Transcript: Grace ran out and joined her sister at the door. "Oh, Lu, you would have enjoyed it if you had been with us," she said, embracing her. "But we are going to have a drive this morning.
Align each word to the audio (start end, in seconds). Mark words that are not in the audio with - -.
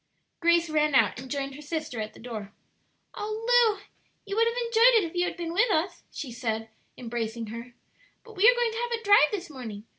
Grace 0.39 0.67
ran 0.67 0.95
out 0.95 1.19
and 1.19 1.29
joined 1.29 1.53
her 1.53 1.61
sister 1.61 2.01
at 2.01 2.15
the 2.15 2.19
door. 2.19 2.51
"Oh, 3.13 3.45
Lu, 3.77 3.81
you 4.25 4.35
would 4.35 4.47
have 4.47 4.57
enjoyed 4.65 4.95
it 4.95 5.03
if 5.03 5.13
you 5.15 5.25
had 5.25 5.37
been 5.37 5.53
with 5.53 5.69
us," 5.69 6.01
she 6.09 6.31
said, 6.31 6.69
embracing 6.97 7.45
her. 7.53 7.75
"But 8.23 8.35
we 8.35 8.49
are 8.49 8.55
going 8.55 8.71
to 8.71 8.77
have 8.79 8.91
a 8.99 9.03
drive 9.03 9.29
this 9.31 9.51
morning. 9.51 9.83